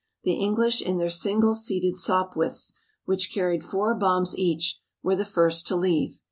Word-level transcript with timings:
The 0.23 0.33
English 0.33 0.81
in 0.81 0.97
their 0.97 1.11
single 1.11 1.53
seated 1.53 1.95
Sopwiths, 1.95 2.73
which 3.05 3.31
carried 3.31 3.63
four 3.63 3.93
bombs 3.93 4.35
each, 4.35 4.79
were 5.03 5.15
the 5.15 5.23
first 5.25 5.67
to 5.67 5.75
leave. 5.75 6.19